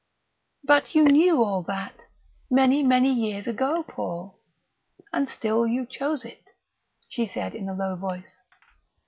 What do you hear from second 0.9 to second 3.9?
you knew all that, many, many years ago,